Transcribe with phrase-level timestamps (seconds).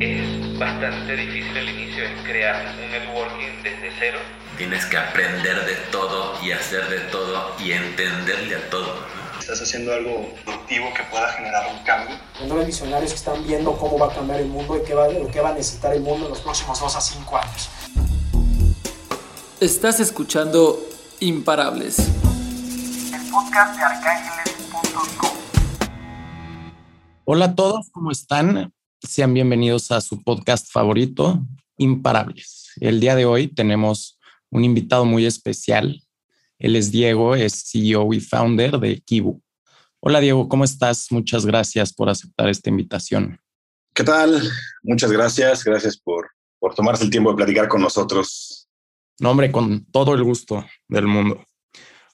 [0.00, 4.18] Es bastante difícil al inicio, es crear un networking desde cero.
[4.56, 8.94] Tienes que aprender de todo y hacer de todo y entenderle a todo.
[9.38, 12.16] Estás haciendo algo productivo que pueda generar un cambio.
[12.48, 15.30] Los visionarios que están viendo cómo va a cambiar el mundo y qué va, lo
[15.30, 17.68] que va a necesitar el mundo en los próximos dos a cinco años.
[19.60, 20.80] Estás escuchando
[21.20, 21.98] Imparables.
[21.98, 25.29] El podcast de arcángeles.com.
[27.24, 28.72] Hola a todos, ¿cómo están?
[29.02, 31.38] Sean bienvenidos a su podcast favorito,
[31.76, 32.70] Imparables.
[32.80, 34.18] El día de hoy tenemos
[34.50, 36.02] un invitado muy especial.
[36.58, 39.40] Él es Diego, es CEO y founder de Kibu.
[40.00, 41.08] Hola Diego, ¿cómo estás?
[41.10, 43.38] Muchas gracias por aceptar esta invitación.
[43.94, 44.42] ¿Qué tal?
[44.82, 45.62] Muchas gracias.
[45.62, 48.66] Gracias por, por tomarse el tiempo de platicar con nosotros.
[49.20, 51.44] No, hombre, con todo el gusto del mundo.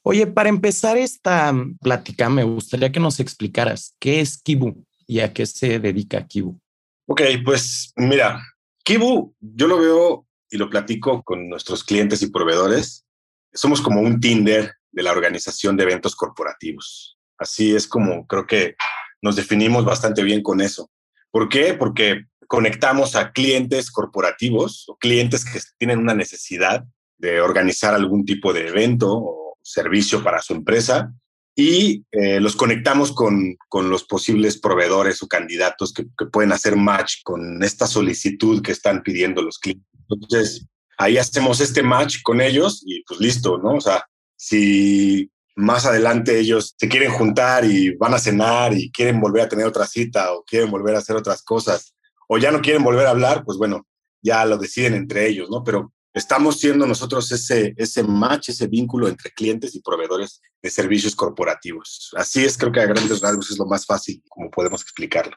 [0.03, 5.33] Oye, para empezar esta plática, me gustaría que nos explicaras qué es Kibu y a
[5.33, 6.59] qué se dedica Kibu.
[7.07, 8.43] Ok, pues mira,
[8.85, 13.07] Kibu, yo lo veo y lo platico con nuestros clientes y proveedores.
[13.53, 17.19] Somos como un Tinder de la organización de eventos corporativos.
[17.39, 18.75] Así es como creo que
[19.23, 20.91] nos definimos bastante bien con eso.
[21.31, 21.75] ¿Por qué?
[21.75, 26.85] Porque conectamos a clientes corporativos o clientes que tienen una necesidad
[27.19, 31.13] de organizar algún tipo de evento o servicio para su empresa
[31.59, 36.77] y eh, los conectamos con, con, los posibles proveedores o candidatos que, que, pueden hacer
[36.77, 39.89] match con esta solicitud que están pidiendo los clientes.
[40.11, 40.67] Entonces,
[40.99, 43.77] ahí hacemos este match con ellos y pues listo, ¿no?
[43.77, 44.05] O sea,
[44.37, 49.49] si más adelante ellos se quieren juntar y van a cenar y quieren volver a
[49.49, 51.95] tener otra cita o quieren volver a hacer otras cosas
[52.29, 53.87] o ya no quieren volver a hablar, pues bueno,
[54.21, 55.65] ya lo deciden entre ellos, ¿no?
[55.65, 61.15] Pero estamos siendo nosotros ese, ese match, ese vínculo entre clientes y proveedores de servicios
[61.15, 62.11] corporativos.
[62.17, 65.37] Así es, creo que a grandes rasgos es lo más fácil, como podemos explicarlo.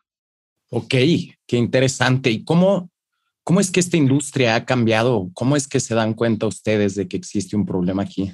[0.70, 0.90] Ok,
[1.46, 2.32] qué interesante.
[2.32, 2.90] ¿Y cómo,
[3.44, 5.30] cómo es que esta industria ha cambiado?
[5.34, 8.34] ¿Cómo es que se dan cuenta ustedes de que existe un problema aquí?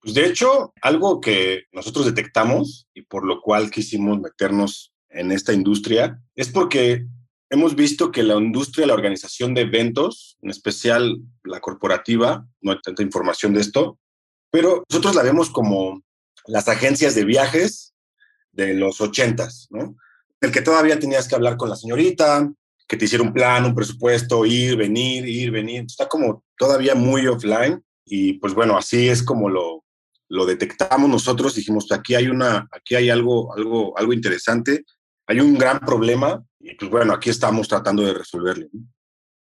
[0.00, 5.54] Pues de hecho, algo que nosotros detectamos y por lo cual quisimos meternos en esta
[5.54, 7.06] industria es porque
[7.50, 12.80] hemos visto que la industria, la organización de eventos, en especial la corporativa, no hay
[12.82, 13.98] tanta información de esto,
[14.50, 16.02] pero nosotros la vemos como
[16.46, 17.94] las agencias de viajes
[18.52, 19.96] de los ochentas, ¿no?
[20.40, 22.50] El que todavía tenías que hablar con la señorita,
[22.86, 25.84] que te hiciera un plan, un presupuesto, ir, venir, ir, venir.
[25.86, 29.84] Está como todavía muy offline y pues bueno, así es como lo,
[30.28, 31.54] lo detectamos nosotros.
[31.54, 34.84] Dijimos, aquí hay una, aquí hay algo, algo, algo interesante,
[35.26, 38.68] hay un gran problema y pues bueno, aquí estamos tratando de resolverlo.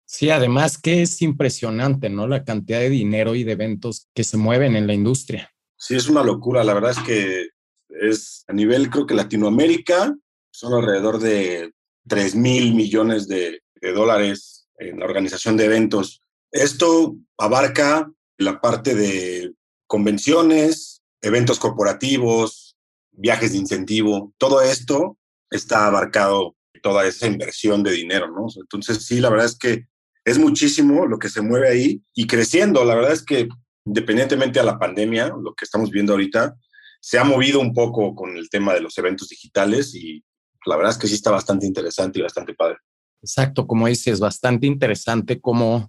[0.04, 2.26] Sí, además que es impresionante, ¿no?
[2.26, 5.53] La cantidad de dinero y de eventos que se mueven en la industria.
[5.76, 6.64] Sí, es una locura.
[6.64, 7.48] La verdad es que
[7.88, 10.16] es a nivel, creo que Latinoamérica,
[10.53, 11.72] son alrededor de
[12.09, 16.22] 3 mil millones de, de dólares en la organización de eventos.
[16.50, 19.54] Esto abarca la parte de
[19.86, 22.76] convenciones, eventos corporativos,
[23.12, 24.32] viajes de incentivo.
[24.38, 25.19] Todo esto
[25.50, 28.46] está abarcado toda esa inversión de dinero, ¿no?
[28.56, 29.86] Entonces, sí, la verdad es que
[30.24, 32.84] es muchísimo lo que se mueve ahí y creciendo.
[32.84, 33.48] La verdad es que
[33.84, 36.56] independientemente a la pandemia, lo que estamos viendo ahorita,
[37.00, 40.22] se ha movido un poco con el tema de los eventos digitales y
[40.66, 42.76] la verdad es que sí está bastante interesante y bastante padre.
[43.22, 45.88] Exacto, como dices, bastante interesante cómo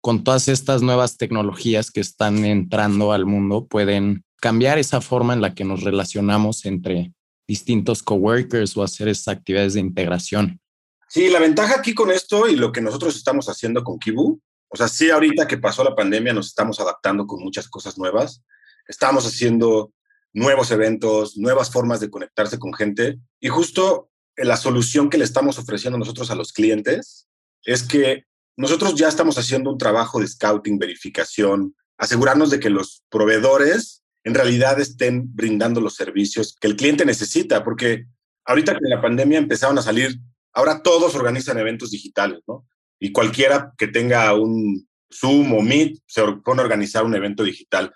[0.00, 5.40] con todas estas nuevas tecnologías que están entrando al mundo pueden cambiar esa forma en
[5.40, 7.12] la que nos relacionamos entre
[7.52, 10.58] distintos coworkers o hacer esas actividades de integración.
[11.08, 14.76] Sí, la ventaja aquí con esto y lo que nosotros estamos haciendo con Kibu, o
[14.76, 18.42] sea, sí, ahorita que pasó la pandemia nos estamos adaptando con muchas cosas nuevas.
[18.88, 19.92] Estamos haciendo
[20.32, 25.58] nuevos eventos, nuevas formas de conectarse con gente y justo la solución que le estamos
[25.58, 27.28] ofreciendo nosotros a los clientes
[27.64, 28.24] es que
[28.56, 34.34] nosotros ya estamos haciendo un trabajo de scouting, verificación, asegurarnos de que los proveedores en
[34.34, 38.06] realidad estén brindando los servicios que el cliente necesita, porque
[38.44, 40.18] ahorita que la pandemia empezaron a salir,
[40.52, 42.66] ahora todos organizan eventos digitales, ¿no?
[43.00, 47.92] Y cualquiera que tenga un Zoom o Meet se pone a organizar un evento digital,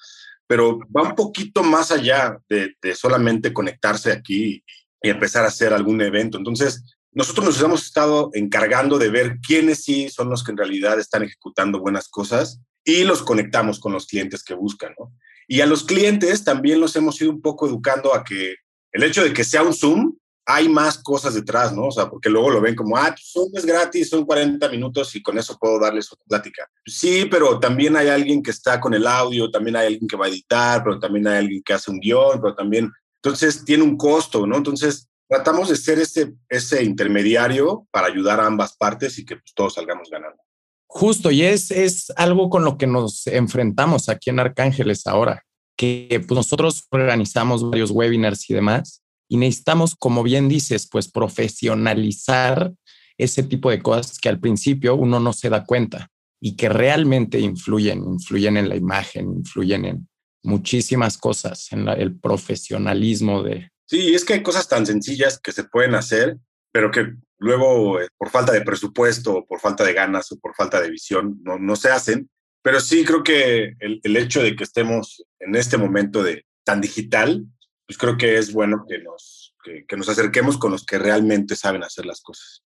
[0.47, 4.65] pero va un poquito más allá de, de solamente conectarse aquí
[5.03, 6.39] y empezar a hacer algún evento.
[6.39, 6.83] Entonces,
[7.13, 11.23] nosotros nos hemos estado encargando de ver quiénes sí son los que en realidad están
[11.23, 15.13] ejecutando buenas cosas y los conectamos con los clientes que buscan, ¿no?
[15.47, 18.57] Y a los clientes también los hemos ido un poco educando a que
[18.93, 20.17] el hecho de que sea un Zoom,
[20.49, 21.89] hay más cosas detrás, ¿no?
[21.89, 25.23] O sea, porque luego lo ven como, ah, Zoom es gratis, son 40 minutos y
[25.23, 26.69] con eso puedo darles una plática.
[26.87, 30.27] Sí, pero también hay alguien que está con el audio, también hay alguien que va
[30.27, 33.97] a editar, pero también hay alguien que hace un guion, pero también, entonces tiene un
[33.97, 34.57] costo, ¿no?
[34.57, 39.53] Entonces, tratamos de ser ese, ese intermediario para ayudar a ambas partes y que pues,
[39.53, 40.41] todos salgamos ganando.
[40.87, 45.43] Justo, y es, es algo con lo que nos enfrentamos aquí en Arcángeles ahora,
[45.77, 52.73] que pues, nosotros organizamos varios webinars y demás, y necesitamos, como bien dices, pues profesionalizar
[53.19, 56.11] ese tipo de cosas que al principio uno no se da cuenta
[56.41, 60.09] y que realmente influyen, influyen en la imagen, influyen en
[60.43, 63.71] muchísimas cosas, en el profesionalismo de...
[63.87, 66.39] Sí, es que hay cosas tan sencillas que se pueden hacer,
[66.73, 70.81] pero que luego eh, por falta de presupuesto, por falta de ganas o por falta
[70.81, 72.31] de visión no, no se hacen.
[72.63, 76.81] Pero sí creo que el, el hecho de que estemos en este momento de tan
[76.81, 77.47] digital,
[77.87, 81.55] pues creo que es bueno que nos, que, que nos acerquemos con los que realmente
[81.55, 82.65] saben hacer las cosas.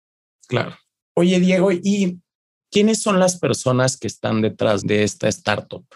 [0.49, 0.77] Claro.
[1.17, 2.21] Oye, Diego, ¿y
[2.71, 5.87] quiénes son las personas que están detrás de esta startup?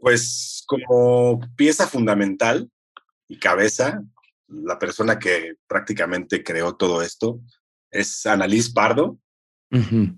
[0.00, 2.68] Pues como pieza fundamental
[3.28, 4.02] y cabeza,
[4.48, 7.40] la persona que prácticamente creó todo esto
[7.94, 9.18] es Annalise Pardo.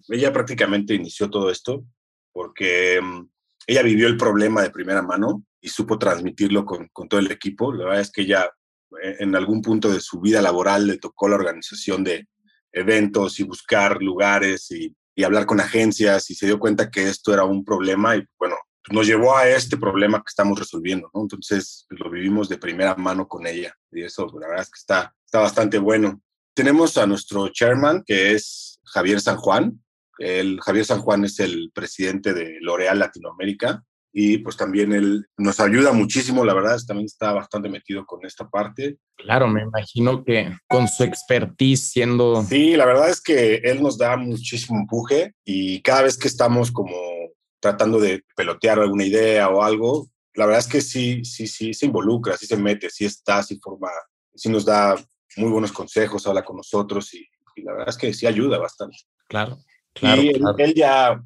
[0.08, 1.84] Ella prácticamente inició todo esto
[2.32, 3.28] porque mm,
[3.66, 7.72] ella vivió el problema de primera mano y supo transmitirlo con, con todo el equipo.
[7.72, 8.50] La verdad es que ella
[9.02, 12.28] eh, en algún punto de su vida laboral le tocó la organización de
[12.72, 17.32] eventos y buscar lugares y, y hablar con agencias y se dio cuenta que esto
[17.32, 18.56] era un problema y bueno,
[18.90, 21.22] nos llevó a este problema que estamos resolviendo, ¿no?
[21.22, 25.14] Entonces lo vivimos de primera mano con ella y eso la verdad es que está,
[25.24, 26.20] está bastante bueno.
[26.56, 29.78] Tenemos a nuestro chairman que es Javier San Juan.
[30.18, 35.60] El Javier San Juan es el presidente de L'Oreal Latinoamérica y pues también él nos
[35.60, 38.96] ayuda muchísimo, la verdad, también está bastante metido con esta parte.
[39.18, 42.42] Claro, me imagino que con su expertise siendo...
[42.42, 46.72] Sí, la verdad es que él nos da muchísimo empuje y cada vez que estamos
[46.72, 46.96] como
[47.60, 51.84] tratando de pelotear alguna idea o algo, la verdad es que sí, sí, sí se
[51.84, 53.90] involucra, sí se mete, sí está, sí forma,
[54.34, 54.96] sí nos da
[55.36, 58.96] muy buenos consejos, habla con nosotros y, y la verdad es que sí ayuda bastante.
[59.28, 59.58] Claro,
[59.92, 60.58] claro, y él, claro.
[60.58, 61.22] él ya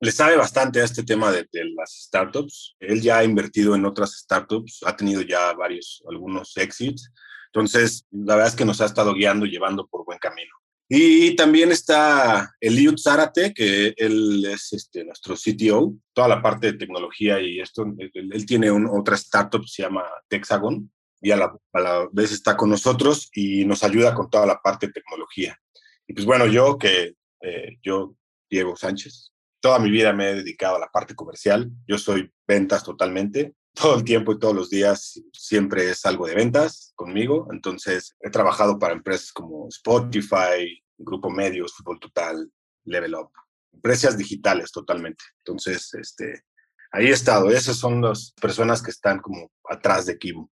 [0.00, 2.76] le sabe bastante a este tema de, de, las startups.
[2.80, 7.10] Él ya ha invertido en otras startups, ha tenido ya varios, algunos exits.
[7.52, 10.52] Entonces, la verdad es que nos ha estado guiando y llevando por buen camino.
[10.90, 16.78] Y también está Eliud Zárate, que él es este, nuestro CTO, toda la parte de
[16.78, 17.84] tecnología y esto.
[17.98, 20.90] Él, él tiene un, otra startup, se llama Texagon,
[21.20, 24.60] y a la, a la vez está con nosotros y nos ayuda con toda la
[24.60, 25.58] parte de tecnología.
[26.06, 28.16] Y pues bueno, yo que eh, yo,
[28.50, 31.70] Diego Sánchez, toda mi vida me he dedicado a la parte comercial.
[31.86, 33.54] Yo soy ventas totalmente.
[33.74, 37.46] Todo el tiempo y todos los días siempre es algo de ventas conmigo.
[37.52, 42.50] Entonces he trabajado para empresas como Spotify, Grupo Medios, Fútbol Total,
[42.84, 43.30] Level Up.
[43.72, 45.22] Empresas digitales totalmente.
[45.44, 46.42] Entonces, este,
[46.90, 47.50] ahí he estado.
[47.50, 50.50] Esas son las personas que están como atrás de Kibu.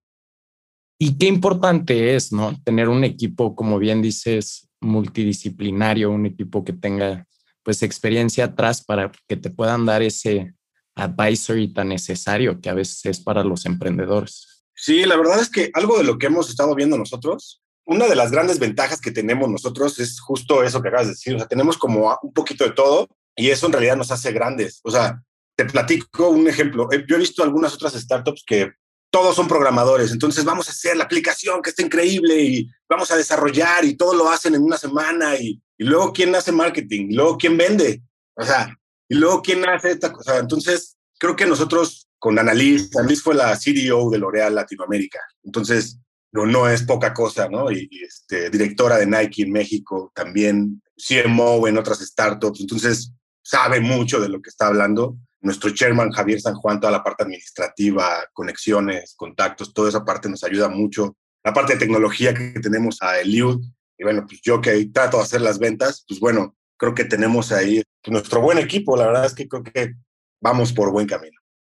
[0.99, 2.59] Y qué importante es, ¿no?
[2.65, 7.27] Tener un equipo, como bien dices, multidisciplinario, un equipo que tenga
[7.63, 10.55] pues experiencia atrás para que te puedan dar ese
[10.95, 14.65] advisory tan necesario que a veces es para los emprendedores.
[14.75, 18.17] Sí, la verdad es que algo de lo que hemos estado viendo nosotros, una de
[18.17, 21.49] las grandes ventajas que tenemos nosotros es justo eso que acabas de decir, o sea,
[21.49, 24.81] tenemos como un poquito de todo y eso en realidad nos hace grandes.
[24.83, 25.23] O sea,
[25.57, 26.89] te platico un ejemplo.
[27.09, 28.73] Yo he visto algunas otras startups que
[29.17, 33.17] todos son programadores, entonces vamos a hacer la aplicación que está increíble y vamos a
[33.17, 37.39] desarrollar y todo lo hacen en una semana y, luego quién hace marketing, y luego
[37.39, 38.03] quién vende,
[38.35, 38.76] o sea,
[39.09, 40.38] y luego quién hace esta cosa.
[40.38, 45.99] Entonces, creo que nosotros con Annalise, Annalise fue la CDO de L'Oreal Latinoamérica, entonces
[46.33, 47.71] no, no es poca cosa, ¿no?
[47.71, 53.12] Y, y este, directora de Nike en México, también CMO en otras startups, entonces
[53.43, 57.23] sabe mucho de lo que está hablando nuestro chairman Javier San Juan, toda la parte
[57.23, 61.17] administrativa, conexiones, contactos, toda esa parte nos ayuda mucho.
[61.45, 63.61] La parte de tecnología que tenemos a Eliud,
[63.99, 67.53] y bueno, pues yo que trato de hacer las ventas, pues bueno, creo que tenemos
[67.53, 68.97] ahí nuestro buen equipo.
[68.97, 69.95] La verdad es que creo que
[70.43, 71.38] vamos por buen camino.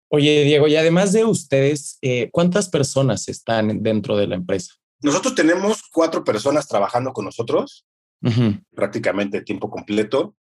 [0.08, 4.73] Oye, Diego, y además de ustedes, eh, ¿cuántas personas están dentro de la empresa?
[5.02, 7.85] Nosotros tenemos cuatro personas trabajando con nosotros,
[8.23, 8.64] Uh -huh.
[8.75, 10.35] prácticamente tiempo completo.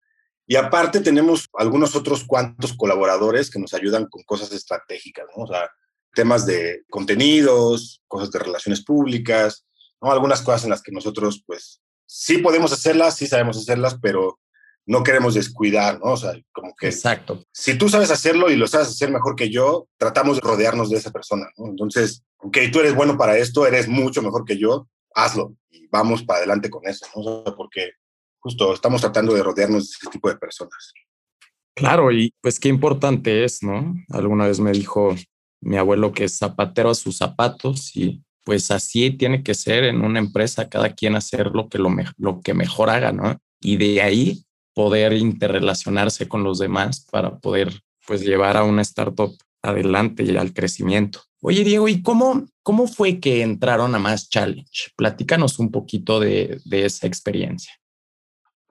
[0.47, 5.43] Y aparte tenemos algunos otros cuantos colaboradores que nos ayudan con cosas estratégicas, ¿no?
[5.43, 5.69] O sea,
[6.13, 9.65] temas de contenidos, cosas de relaciones públicas,
[10.01, 10.11] ¿no?
[10.11, 14.39] Algunas cosas en las que nosotros, pues, sí podemos hacerlas, sí sabemos hacerlas, pero
[14.85, 16.13] no queremos descuidar, ¿no?
[16.13, 16.87] O sea, como que...
[16.87, 17.43] Exacto.
[17.51, 20.97] Si tú sabes hacerlo y lo sabes hacer mejor que yo, tratamos de rodearnos de
[20.97, 21.67] esa persona, ¿no?
[21.67, 26.23] Entonces, ok, tú eres bueno para esto, eres mucho mejor que yo, hazlo y vamos
[26.23, 27.21] para adelante con eso, ¿no?
[27.21, 27.93] O sea, porque
[28.45, 30.93] justo estamos tratando de rodearnos de ese tipo de personas.
[31.75, 33.95] Claro, y pues qué importante es, ¿no?
[34.09, 35.15] Alguna vez me dijo
[35.61, 40.03] mi abuelo que es zapatero a sus zapatos y pues así tiene que ser en
[40.03, 43.39] una empresa, cada quien hacer lo que, lo, lo que mejor haga, ¿no?
[43.61, 49.35] Y de ahí poder interrelacionarse con los demás para poder pues llevar a una startup
[49.63, 51.23] adelante y al crecimiento.
[51.41, 54.91] Oye, Diego, ¿y cómo, cómo fue que entraron a Más Challenge?
[54.95, 57.73] Platícanos un poquito de, de esa experiencia.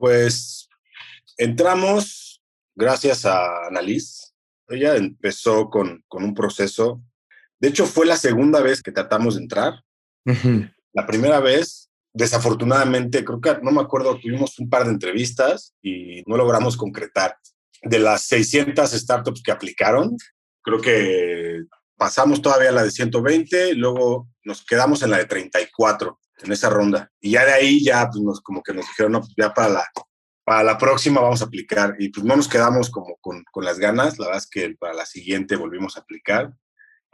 [0.04, 0.68] Pues
[1.38, 2.42] entramos
[2.76, 4.34] gracias a Annalise.
[4.68, 7.02] Ella empezó con, con un proceso.
[7.58, 9.80] De hecho, fue la segunda vez que tratamos de entrar.
[10.92, 16.22] La primera vez, desafortunadamente, creo que no me acuerdo, tuvimos un par de entrevistas y
[16.26, 17.38] no logramos concretar.
[17.80, 20.18] De las 600 startups que aplicaron,
[20.60, 21.62] creo que
[21.96, 27.10] pasamos todavía la de 120, luego nos quedamos en la de 34 en esa ronda.
[27.20, 29.68] Y ya de ahí ya pues nos, como que nos dijeron, no, pues ya para
[29.68, 29.84] la,
[30.44, 31.96] para la próxima vamos a aplicar.
[31.98, 34.94] Y pues no nos quedamos como con, con las ganas, la verdad es que para
[34.94, 36.52] la siguiente volvimos a aplicar.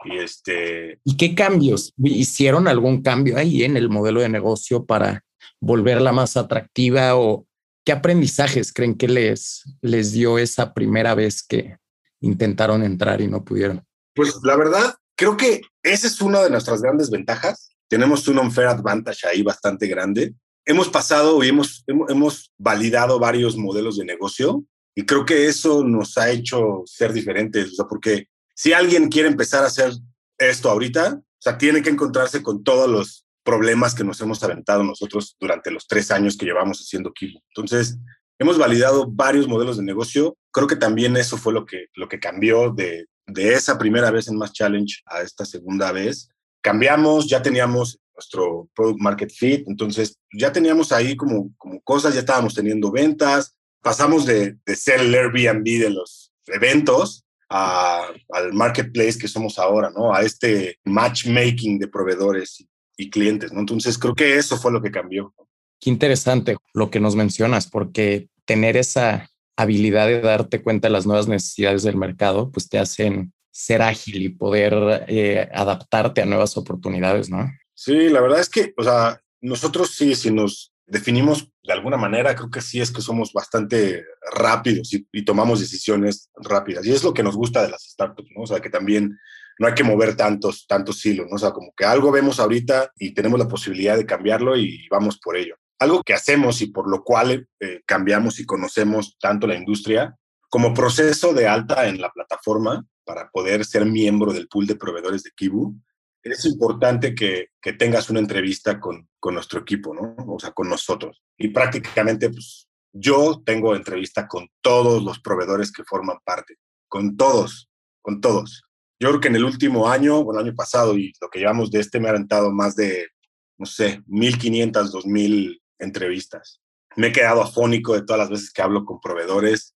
[0.03, 0.99] Y, este...
[1.03, 1.93] ¿Y qué cambios?
[1.97, 5.23] ¿Hicieron algún cambio ahí en el modelo de negocio para
[5.59, 7.45] volverla más atractiva o
[7.85, 11.77] qué aprendizajes creen que les, les dio esa primera vez que
[12.21, 13.83] intentaron entrar y no pudieron?
[14.15, 17.75] Pues la verdad, creo que esa es una de nuestras grandes ventajas.
[17.91, 20.33] Tenemos un unfair advantage ahí bastante grande.
[20.65, 24.63] Hemos pasado y hemos, hemos validado varios modelos de negocio
[24.95, 29.27] y creo que eso nos ha hecho ser diferentes, o sea, porque si alguien quiere
[29.27, 29.91] empezar a hacer
[30.37, 34.85] esto ahorita, o sea, tiene que encontrarse con todos los problemas que nos hemos aventado
[34.85, 37.43] nosotros durante los tres años que llevamos haciendo Kibo.
[37.49, 37.97] Entonces,
[38.39, 40.37] hemos validado varios modelos de negocio.
[40.51, 44.29] Creo que también eso fue lo que, lo que cambió de, de esa primera vez
[44.29, 46.30] en Más Challenge a esta segunda vez.
[46.61, 52.19] Cambiamos, ya teníamos nuestro product market fit, entonces ya teníamos ahí como, como cosas, ya
[52.19, 59.27] estábamos teniendo ventas, pasamos de, de ser el Airbnb de los eventos al marketplace que
[59.27, 60.13] somos ahora, ¿no?
[60.13, 62.65] A este matchmaking de proveedores
[62.97, 63.59] y, clientes, ¿no?
[63.59, 65.33] Entonces creo que eso fue lo que cambió.
[65.79, 69.27] Qué interesante lo que nos mencionas, porque tener esa
[69.57, 74.21] habilidad de darte cuenta de las nuevas necesidades del mercado, pues te hacen ser ágil
[74.21, 77.51] y poder eh, adaptarte a nuevas oportunidades, ¿no?
[77.73, 82.35] Sí, la verdad es que, o sea, nosotros sí, si nos definimos de alguna manera,
[82.35, 84.03] creo que sí es que somos bastante
[84.33, 86.85] rápidos y, tomamos decisiones rápidas.
[86.85, 88.43] Y es lo que nos gusta de las startups, ¿no?
[88.43, 89.17] O sea, que también
[89.59, 91.35] no hay que mover tantos, tantos hilos, ¿no?
[91.35, 95.19] O sea, como que algo vemos ahorita y tenemos la posibilidad de cambiarlo y vamos
[95.19, 95.55] por ello.
[95.79, 100.15] Algo que hacemos y por lo cual eh, cambiamos y conocemos tanto la industria
[100.49, 105.23] como proceso de alta en la plataforma para poder ser miembro del pool de proveedores
[105.23, 105.75] de Kibu,
[106.23, 110.15] es importante que, tengas una entrevista con, nuestro equipo, ¿no?
[110.33, 111.21] O sea, con nosotros.
[111.37, 116.55] Y prácticamente, pues, yo tengo entrevista con todos los proveedores que forman parte,
[116.87, 117.69] con todos,
[118.01, 118.63] con todos.
[118.97, 121.69] Yo creo que en el último año, o el año pasado, y lo que llevamos
[121.69, 123.09] de este, me ha aventado más de,
[123.57, 126.61] no sé, 1.500, 2.000 entrevistas.
[126.95, 129.75] Me he quedado afónico de todas las veces que hablo con proveedores,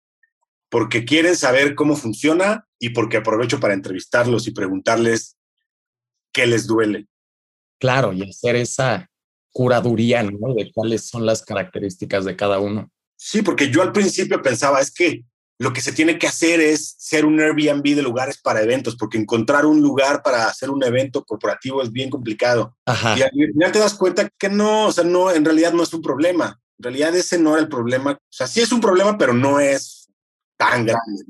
[0.73, 5.37] porque quieren saber cómo funciona y porque aprovecho para entrevistarlos y preguntarles
[6.33, 7.09] qué les duele.
[7.79, 9.11] Claro, y hacer esa
[9.53, 10.55] curaduría, ¿no?
[10.55, 12.91] De cuáles son las características de cada uno.
[13.17, 15.27] Sí, porque yo al principio pensaba, es que
[15.59, 19.19] lo que se tiene que hacer es ser un Airbnb de lugares para eventos, porque
[19.19, 22.75] encontrar un lugar para hacer un evento corporativo es bien complicado.
[22.87, 23.19] Ajá.
[23.19, 25.93] Y al final te das cuenta que no, o sea, no, en realidad no es
[25.93, 26.59] un problema.
[26.79, 28.13] En realidad ese no era el problema.
[28.13, 30.02] O sea, sí es un problema, pero no es
[30.63, 31.25] tan grande.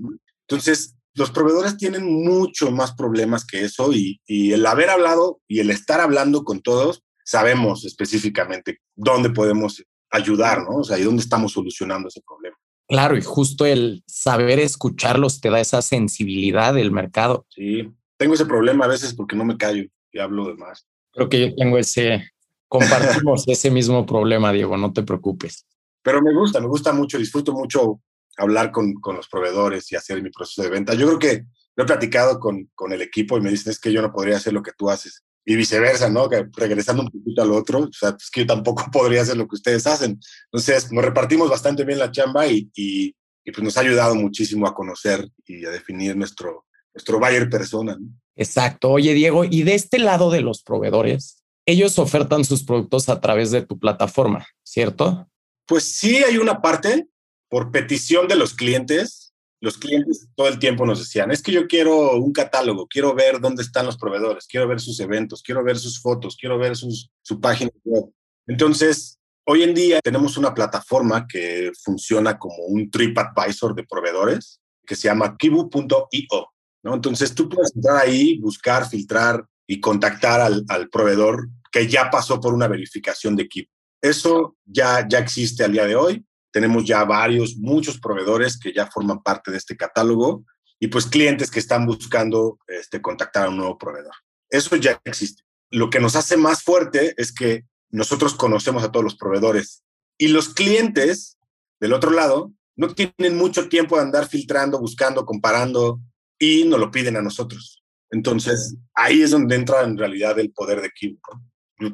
[0.49, 5.71] Entonces, los proveedores tienen mucho más problemas que eso y, el haber hablado y el
[5.71, 10.79] estar hablando con todos, sabemos específicamente dónde podemos ayudar, ¿no?
[10.79, 12.57] O sea, y dónde estamos solucionando ese problema.
[12.89, 17.47] Claro, y justo el saber escucharlos te da esa sensibilidad del mercado.
[17.49, 20.87] Sí, tengo ese problema a veces porque no me callo y hablo de más.
[21.13, 22.31] Creo que yo tengo ese,
[22.69, 25.67] compartimos ese mismo problema, Diego, no te preocupes.
[26.03, 28.01] Pero me gusta, me gusta mucho, disfruto mucho
[28.37, 30.95] hablar con, con, los proveedores y hacer mi proceso de venta.
[30.95, 31.45] Yo creo que
[31.77, 34.37] lo he platicado con, con, el equipo y me dicen es que yo no podría
[34.37, 35.23] hacer lo que tú haces.
[35.45, 36.29] Y viceversa, ¿no?
[36.29, 39.49] Que regresando un poquito al otro, o sea, es que yo tampoco podría hacer lo
[39.49, 40.21] que ustedes hacen.
[40.53, 44.67] Entonces, nos repartimos bastante bien la chamba y, y, y pues nos ha ayudado muchísimo
[44.67, 47.97] a conocer y a definir nuestro, nuestro buyer persona.
[47.99, 48.09] ¿no?
[48.37, 48.91] Exacto.
[48.91, 53.51] Oye, Diego, y de este lado de los proveedores, ellos ofertan sus productos a través
[53.51, 55.29] de tu plataforma, ¿cierto?
[55.67, 57.09] Pues sí, hay una parte,
[57.53, 61.67] por petición de los clientes, los clientes todo el tiempo nos decían, es que yo
[61.67, 65.79] quiero un catálogo, quiero ver dónde están los proveedores, quiero ver sus eventos, quiero ver
[65.79, 68.07] sus fotos, quiero ver su página web.
[68.47, 74.97] Entonces, hoy en día tenemos una plataforma que funciona como un TripAdvisor de proveedores que
[74.97, 76.49] se llama kibu.io.
[76.83, 76.95] ¿no?
[76.95, 82.41] Entonces, tú puedes entrar ahí, buscar, filtrar y contactar al, al proveedor que ya pasó
[82.41, 83.71] por una verificación de equipo.
[84.01, 86.25] Eso ya, ya existe al día de hoy.
[86.53, 90.45] Tenemos ya varios, muchos proveedores que ya forman parte de este catálogo
[90.79, 94.15] y pues clientes que están buscando este, contactar a un nuevo proveedor.
[94.51, 95.43] Eso ya existe.
[95.71, 99.83] Lo que nos hace más fuerte es que nosotros conocemos a todos los proveedores
[100.19, 101.39] y los clientes
[101.81, 106.01] del otro lado no tienen mucho tiempo de andar filtrando, buscando, comparando
[106.39, 107.83] y nos lo piden a nosotros.
[108.11, 111.19] Entonces, ahí es donde entra en realidad el poder de Kiwi,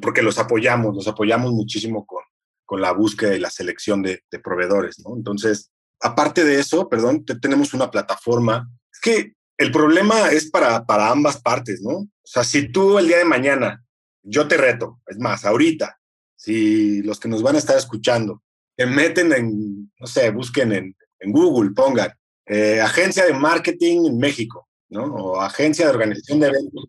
[0.01, 2.23] porque los apoyamos, los apoyamos muchísimo con,
[2.69, 5.15] con la búsqueda y la selección de, proveedores, ¿no?
[5.17, 8.69] Entonces, aparte de eso, perdón, tenemos una plataforma.
[8.93, 11.93] Es que el problema es para, para ambas partes, ¿no?
[11.97, 13.83] O sea, si tú el día de mañana,
[14.21, 15.99] yo te reto, es más, ahorita,
[16.35, 18.43] si los que nos van a estar escuchando,
[18.75, 22.13] te meten en, no sé, busquen en, en Google, pongan
[22.45, 25.05] eh, agencia de marketing en México, ¿no?
[25.05, 26.85] O agencia de organización de eventos.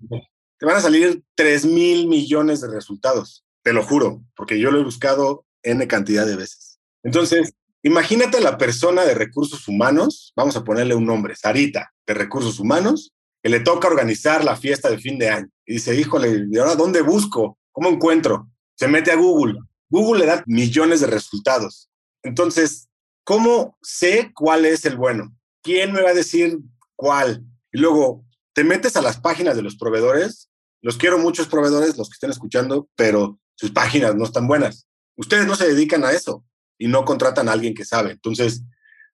[0.58, 4.80] Te van a salir 3 mil millones de resultados, te lo juro, porque yo lo
[4.80, 6.78] he buscado N cantidad de veces.
[7.02, 7.52] Entonces,
[7.82, 13.12] imagínate la persona de recursos humanos, vamos a ponerle un nombre, Sarita, de recursos humanos,
[13.42, 15.48] que le toca organizar la fiesta de fin de año.
[15.66, 17.58] Y dice, híjole, ¿y ahora dónde busco?
[17.72, 18.48] ¿Cómo encuentro?
[18.74, 19.58] Se mete a Google.
[19.88, 21.88] Google le da millones de resultados.
[22.22, 22.88] Entonces,
[23.24, 25.34] ¿cómo sé cuál es el bueno?
[25.62, 26.58] ¿Quién me va a decir
[26.96, 27.44] cuál?
[27.72, 30.50] Y luego, te metes a las páginas de los proveedores.
[30.82, 34.86] Los quiero muchos proveedores, los que estén escuchando, pero sus páginas no están buenas.
[35.20, 36.42] Ustedes no se dedican a eso
[36.78, 38.12] y no contratan a alguien que sabe.
[38.12, 38.62] Entonces,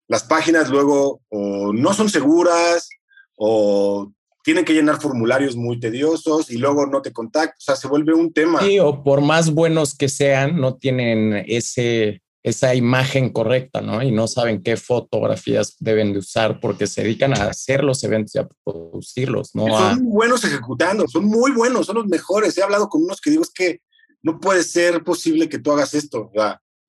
[0.06, 2.88] las páginas luego o no son seguras
[3.36, 4.12] o
[4.44, 7.56] tienen que llenar formularios muy tediosos y luego no te contactan.
[7.58, 8.60] O sea, se vuelve un tema.
[8.60, 14.00] Sí, o por más buenos que sean, no tienen ese, esa imagen correcta, ¿no?
[14.00, 18.36] Y no saben qué fotografías deben de usar porque se dedican a hacer los eventos
[18.36, 19.66] y a producirlos, ¿no?
[19.66, 22.56] Son A- muy buenos ejecutando, son muy buenos, son los mejores.
[22.56, 23.80] He hablado con unos que digo, es que
[24.22, 26.30] no puede ser posible que tú hagas esto.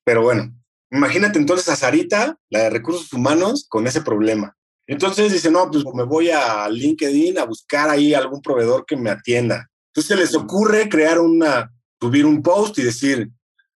[0.04, 0.54] pero bueno,
[0.92, 4.56] imagínate entonces a Sarita, la de recursos humanos, con ese problema.
[4.88, 9.10] Entonces dice, no, pues me voy a LinkedIn a buscar ahí algún proveedor que me
[9.10, 9.70] atienda.
[9.94, 13.30] Entonces les ocurre crear una, subir un post y decir,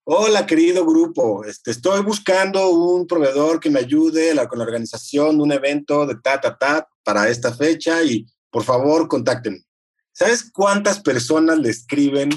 [0.05, 5.37] hola querido grupo, este, estoy buscando un proveedor que me ayude la- con la organización
[5.37, 9.65] de un evento de ta, ta, ta para esta fecha y por favor contáctenme.
[10.13, 12.31] ¿Sabes cuántas personas le escriben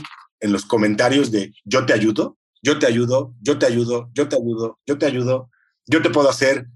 [0.44, 4.36] en los comentarios de yo te ayudo, yo te ayudo, yo te ayudo, yo te
[4.36, 5.50] ayudo, yo te ayudo,
[5.88, 6.68] yo te puedo hacer?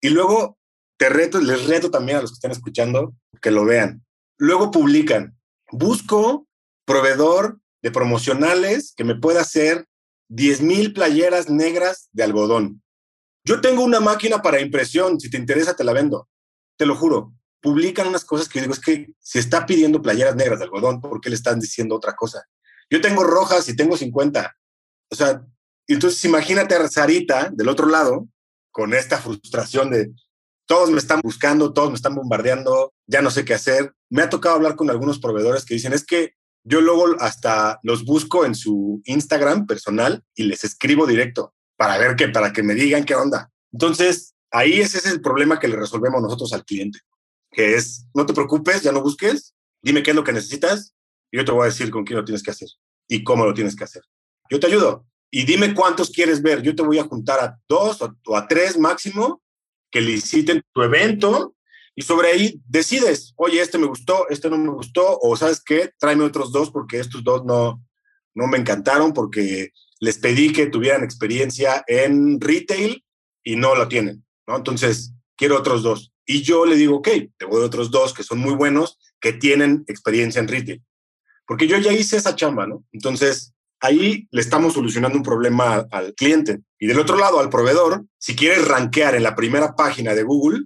[0.00, 0.58] Y luego
[0.98, 4.04] te reto, les reto también a los que están escuchando que lo vean.
[4.38, 5.38] Luego publican,
[5.70, 6.48] busco
[6.84, 9.86] proveedor de promocionales que me pueda hacer
[10.28, 12.82] 10 mil playeras negras de algodón.
[13.44, 16.28] Yo tengo una máquina para impresión, si te interesa te la vendo.
[16.76, 17.34] Te lo juro.
[17.60, 21.00] Publican unas cosas que yo digo, es que si está pidiendo playeras negras de algodón,
[21.00, 22.44] ¿por qué le están diciendo otra cosa?
[22.92, 24.54] Yo tengo rojas y tengo 50.
[25.10, 25.42] O sea,
[25.86, 28.28] entonces imagínate a Sarita del otro lado
[28.70, 30.12] con esta frustración de
[30.66, 33.94] todos me están buscando, todos me están bombardeando, ya no sé qué hacer.
[34.10, 38.04] Me ha tocado hablar con algunos proveedores que dicen, es que yo luego hasta los
[38.04, 42.74] busco en su Instagram personal y les escribo directo para ver que, para que me
[42.74, 43.50] digan qué onda.
[43.72, 47.00] Entonces, ahí ese es el problema que le resolvemos nosotros al cliente,
[47.50, 50.94] que es, no te preocupes, ya no busques, dime qué es lo que necesitas
[51.32, 52.68] y yo te voy a decir con quién lo tienes que hacer
[53.08, 54.02] y cómo lo tienes que hacer.
[54.48, 56.62] Yo te ayudo y dime cuántos quieres ver.
[56.62, 59.42] Yo te voy a juntar a dos o, o a tres máximo
[59.90, 61.56] que liciten tu evento
[61.94, 65.90] y sobre ahí decides, oye, este me gustó, este no me gustó, o sabes qué,
[65.98, 67.82] tráeme otros dos porque estos dos no,
[68.34, 73.04] no me encantaron porque les pedí que tuvieran experiencia en retail
[73.44, 74.56] y no lo tienen, ¿no?
[74.56, 76.12] Entonces, quiero otros dos.
[76.24, 79.32] Y yo le digo, ok, te voy a otros dos que son muy buenos, que
[79.32, 80.82] tienen experiencia en retail.
[81.52, 82.82] Porque yo ya hice esa chamba, ¿no?
[82.92, 86.62] Entonces, ahí le estamos solucionando un problema al cliente.
[86.78, 90.64] Y del otro lado, al proveedor, si quieres rankear en la primera página de Google,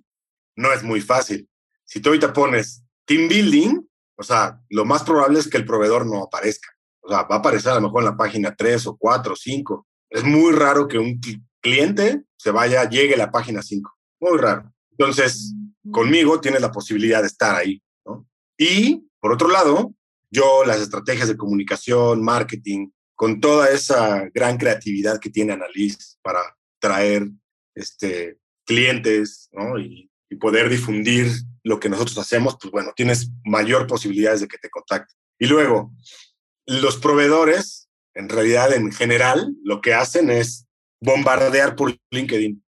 [0.55, 1.49] no es muy fácil.
[1.85, 3.81] Si tú ahorita pones team building,
[4.17, 6.69] o sea, lo más probable es que el proveedor no aparezca.
[7.01, 9.37] O sea, va a aparecer a lo mejor en la página 3 o 4 o
[9.37, 9.89] 5.
[10.09, 13.93] Es muy raro que un cli- cliente se vaya, llegue a la página 5.
[14.21, 14.73] Muy raro.
[14.93, 15.53] Entonces,
[15.91, 18.25] conmigo tienes la posibilidad de estar ahí, ¿no?
[18.57, 19.93] Y, por otro lado,
[20.37, 26.41] yo las estrategias de comunicación, marketing, con toda esa gran creatividad que tiene Annalise para
[26.79, 27.31] traer
[27.75, 29.79] este, clientes ¿no?
[29.79, 31.29] y, y poder difundir
[31.65, 35.17] lo que nosotros hacemos, pues bueno, tienes mayor posibilidades de que te contacten.
[35.39, 35.93] Y luego,
[36.67, 40.67] los proveedores, en realidad, en general, lo que hacen es
[41.01, 42.63] bombardear por LinkedIn.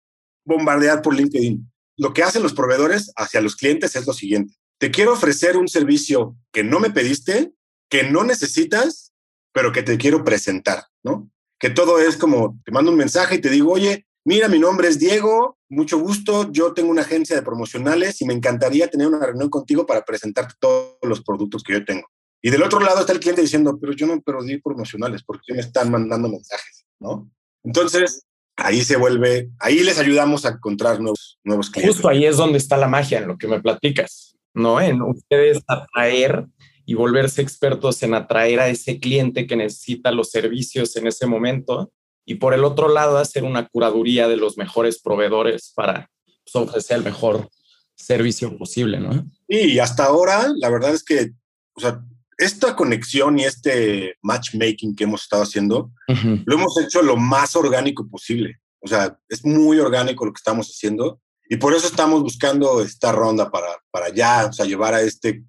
[0.45, 1.69] Bombardear por LinkedIn.
[1.99, 4.55] Lo que hacen los proveedores hacia los clientes es lo siguiente.
[4.79, 7.53] Te quiero ofrecer un servicio que no me pediste,
[7.89, 9.13] que no necesitas,
[9.53, 11.31] pero que te quiero presentar, ¿no?
[11.59, 14.89] Que todo es como, te mando un mensaje y te digo, oye, mira, mi nombre
[14.89, 19.25] es Diego, mucho gusto, yo tengo una agencia de promocionales y me encantaría tener una
[19.25, 22.07] reunión contigo para presentarte todos los productos que yo tengo.
[22.43, 25.55] Y del otro lado está el cliente diciendo, pero yo no perdí promocionales, ¿por qué
[25.55, 26.87] me están mandando mensajes?
[27.01, 27.31] ¿No?
[27.65, 31.97] Entonces, ahí se vuelve, ahí les ayudamos a encontrar nuevos, nuevos clientes.
[31.97, 34.81] Justo ahí es donde está la magia en lo que me platicas, ¿no?
[34.81, 36.47] En ustedes atraer
[36.87, 41.93] y volverse expertos en atraer a ese cliente que necesita los servicios en ese momento.
[42.25, 46.11] Y por el otro lado, hacer una curaduría de los mejores proveedores para
[46.45, 47.49] pues, ofrecer el mejor
[47.97, 49.27] servicio posible, ¿no?
[49.49, 51.33] Y hasta ahora, la verdad es que,
[51.75, 52.01] o sea,
[52.39, 58.09] esta conexión y este matchmaking que hemos estado haciendo, lo hemos hecho lo más orgánico
[58.09, 58.61] posible.
[58.81, 63.11] O sea, es muy orgánico lo que estamos haciendo y por eso estamos buscando esta
[63.13, 65.45] ronda para, para ya, o sea, llevar a este,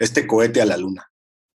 [0.00, 1.06] este cohete a la luna.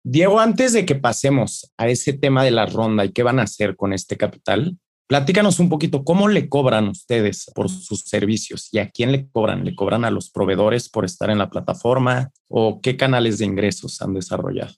[0.04, 3.44] Diego, antes de que pasemos a ese tema de la ronda y qué van a
[3.44, 4.78] hacer con este capital,
[5.08, 9.64] platícanos un poquito cómo le cobran ustedes por sus servicios y a quién le cobran.
[9.64, 14.00] ¿Le cobran a los proveedores por estar en la plataforma o qué canales de ingresos
[14.02, 14.74] han desarrollado?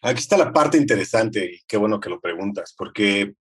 [0.00, 3.34] Aquí está la parte interesante y qué bueno que lo preguntas, porque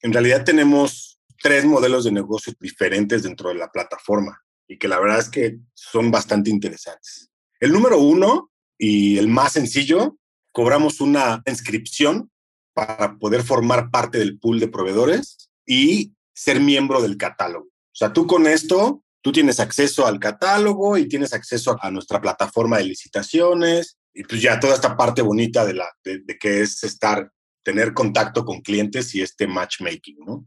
[0.00, 4.98] en realidad tenemos tres modelos de negocio diferentes dentro de la plataforma y que la
[4.98, 7.30] verdad es que son bastante interesantes.
[7.60, 10.18] El número uno y el más sencillo,
[10.52, 12.30] cobramos una inscripción
[12.74, 17.66] para poder formar parte del pool de proveedores y ser miembro del catálogo.
[17.66, 22.20] O sea, tú con esto, tú tienes acceso al catálogo y tienes acceso a nuestra
[22.20, 26.82] plataforma de licitaciones y pues ya toda esta parte bonita de, la, de, que es
[26.84, 27.30] estar,
[27.62, 30.46] tener contacto con clientes y este matchmaking, ¿no?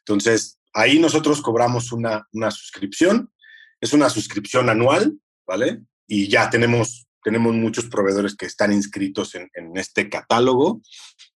[0.00, 3.32] Entonces, ahí nosotros cobramos una, una suscripción,
[3.80, 5.80] es una suscripción anual, ¿vale?
[6.06, 10.80] Y ya tenemos tenemos muchos proveedores que están inscritos en, este catálogo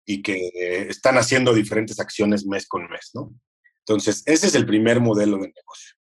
[0.07, 3.35] y que están haciendo diferentes acciones mes con mes, ¿no?
[3.81, 5.97] Entonces, ese es el primer modelo de negocio.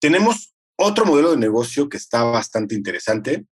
[0.00, 3.44] Tenemos otro modelo de negocio que está bastante interesante,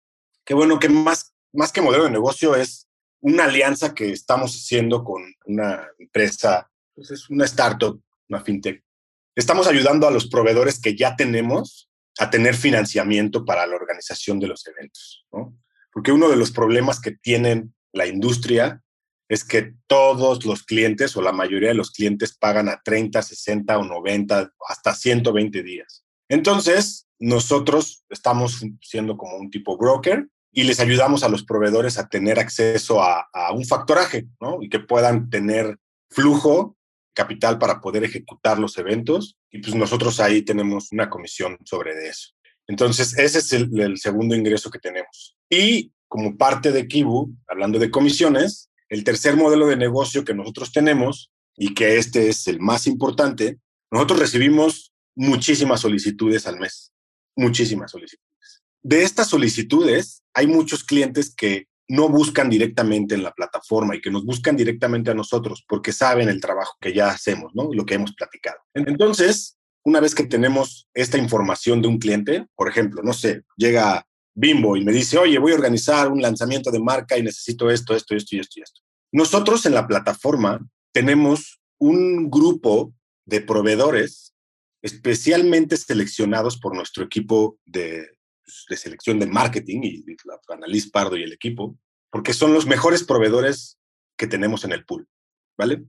[0.44, 2.87] que bueno, que más, más que modelo de negocio es
[3.22, 7.98] una alianza que estamos haciendo con una empresa, pues es una startup,
[8.29, 8.85] una fintech.
[9.35, 14.48] Estamos ayudando a los proveedores que ya tenemos a tener financiamiento para la organización de
[14.48, 15.57] los eventos, ¿no?
[15.98, 18.84] Porque uno de los problemas que tienen la industria
[19.28, 23.76] es que todos los clientes o la mayoría de los clientes pagan a 30, 60
[23.76, 26.04] o 90, hasta 120 días.
[26.28, 32.08] Entonces, nosotros estamos siendo como un tipo broker y les ayudamos a los proveedores a
[32.08, 34.62] tener acceso a, un factoraje, ¿no?
[34.62, 35.78] Y que puedan tener
[36.12, 36.76] flujo
[37.12, 39.37] capital para poder ejecutar los eventos.
[39.50, 42.38] Y pues nosotros ahí tenemos una comisión sobre eso.
[42.68, 45.37] Entonces, ese es el segundo ingreso que tenemos.
[45.50, 50.72] Y como parte de Kibu, hablando de comisiones, el tercer modelo de negocio que nosotros
[50.72, 53.59] tenemos y que este es el más importante,
[53.90, 56.92] nosotros recibimos muchísimas solicitudes al mes,
[57.37, 58.62] muchísimas solicitudes.
[58.83, 64.11] De estas solicitudes, hay muchos clientes que no buscan directamente en la plataforma y que
[64.11, 67.70] nos buscan directamente a nosotros porque saben el trabajo que ya hacemos, ¿no?
[67.72, 68.59] Lo que hemos platicado.
[68.74, 69.58] Entonces,
[69.88, 74.77] una vez que tenemos esta información de un cliente, por ejemplo, no sé, llega Bimbo
[74.77, 78.14] y me dice, oye, voy a organizar un lanzamiento de marca y necesito esto, esto,
[78.14, 78.83] esto y esto y esto.
[79.12, 80.61] Nosotros en la plataforma
[80.92, 82.92] tenemos un grupo
[83.24, 84.35] de proveedores
[84.83, 88.07] especialmente seleccionados por nuestro equipo de,
[88.44, 91.79] selección de marketing y la Annalise Pardo y el equipo,
[92.11, 93.79] porque son los mejores proveedores
[94.18, 95.09] que tenemos en el pool,
[95.57, 95.83] ¿vale?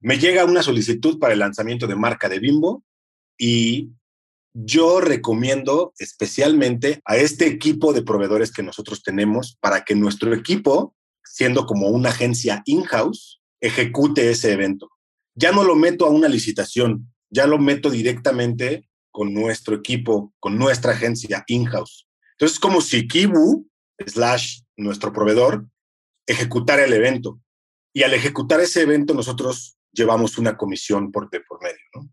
[0.00, 2.84] Me llega una solicitud para el lanzamiento de marca de Bimbo
[3.38, 3.90] y
[4.54, 10.94] yo recomiendo especialmente a este equipo de proveedores que nosotros tenemos para que nuestro equipo,
[11.24, 14.90] siendo como una agencia in-house, ejecute ese evento.
[15.34, 20.58] Ya no lo meto a una licitación, ya lo meto directamente con nuestro equipo, con
[20.58, 22.06] nuestra agencia in-house.
[22.32, 23.66] Entonces, es como si Kibu,
[24.06, 25.66] slash nuestro proveedor,
[26.26, 27.40] ejecutara el evento.
[27.94, 32.10] Y al ejecutar ese evento, nosotros llevamos una comisión por, por medio.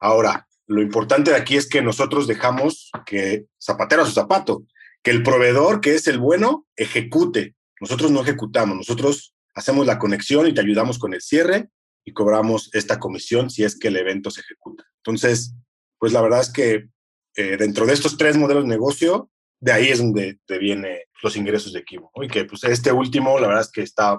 [0.00, 4.64] Ahora, lo importante de aquí es que nosotros dejamos que zapatero a su zapato,
[5.02, 7.54] que el proveedor, que es el bueno, ejecute.
[7.80, 11.68] Nosotros no ejecutamos, nosotros hacemos la conexión y te ayudamos con el cierre
[12.04, 14.84] y cobramos esta comisión si es que el evento se ejecuta.
[14.98, 15.54] Entonces,
[15.98, 16.88] pues la verdad es que
[17.36, 21.36] eh, dentro de estos tres modelos de negocio, de ahí es donde te vienen los
[21.36, 22.10] ingresos de Kibo.
[22.22, 24.18] Y que pues este último, la verdad es que está,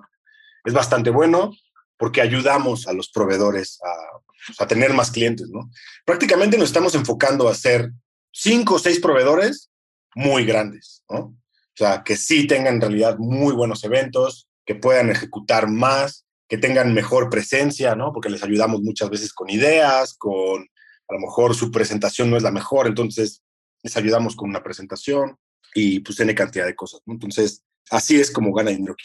[0.63, 1.51] es bastante bueno
[1.97, 3.79] porque ayudamos a los proveedores
[4.59, 5.69] a tener más clientes, ¿no?
[6.05, 7.91] Prácticamente nos estamos enfocando a ser
[8.31, 9.69] cinco o seis proveedores
[10.15, 11.19] muy grandes, ¿no?
[11.19, 16.57] O sea, que sí tengan en realidad muy buenos eventos, que puedan ejecutar más, que
[16.57, 18.13] tengan mejor presencia, ¿no?
[18.13, 20.67] Porque les ayudamos muchas veces con ideas, con
[21.09, 23.43] a lo mejor su presentación no es la mejor, entonces
[23.83, 25.37] les ayudamos con una presentación
[25.73, 27.01] y pues tiene cantidad de cosas.
[27.05, 28.95] Entonces, así es como gana dinero.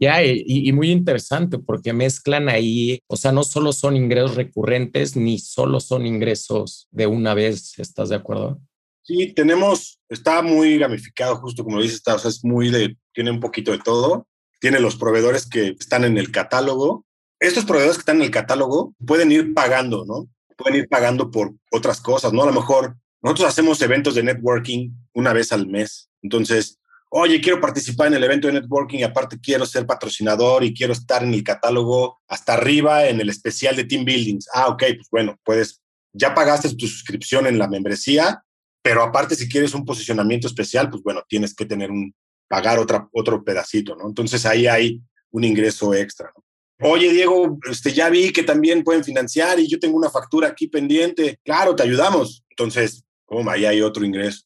[0.00, 5.38] Ya, y, muy interesante porque mezclan ahí, o sea, no solo son ingresos recurrentes ni
[5.38, 8.58] solo son ingresos de una vez, ¿estás de acuerdo?
[9.02, 12.96] Sí, tenemos, está muy gamificado, justo como lo dices, está, o sea, es muy de,
[13.12, 14.26] tiene un poquito de todo.
[14.58, 17.04] Tiene los proveedores que están en el catálogo.
[17.38, 20.28] Estos proveedores que están en el catálogo pueden ir pagando, ¿no?
[20.56, 22.42] Pueden ir pagando por otras cosas, ¿no?
[22.42, 26.10] A lo mejor nosotros hacemos eventos de networking una vez al mes.
[26.22, 26.78] Entonces,
[27.10, 30.92] oye, quiero participar en el evento de networking y aparte quiero ser patrocinador y quiero
[30.92, 34.48] estar en el catálogo hasta arriba en el especial de Team Buildings.
[34.54, 38.42] Ah, ok, pues bueno, puedes, ya pagaste tu suscripción en la membresía,
[38.82, 42.14] pero aparte si quieres un posicionamiento especial, pues bueno, tienes que tener un,
[42.48, 44.08] pagar otra, otro pedacito, ¿no?
[44.08, 45.00] Entonces ahí hay
[45.32, 46.44] un ingreso extra, ¿no?
[46.82, 50.66] Oye, Diego, este, ya vi que también pueden financiar y yo tengo una factura aquí
[50.66, 51.38] pendiente.
[51.44, 52.42] Claro, te ayudamos.
[52.48, 54.44] Entonces, oh, ahí hay otro ingreso.